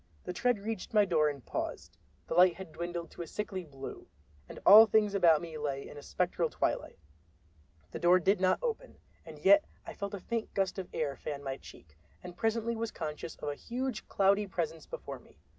[0.23, 4.07] The tread reached my very door and paused—the light had dwindled to a sickly blue,
[4.49, 6.97] and all things about me lay in a spectral twilight.
[7.91, 11.43] The door did not open, and yet I felt a faint gust of air fan
[11.43, 15.37] my cheek, and presently was conscious of a huge, cloudy presence before me.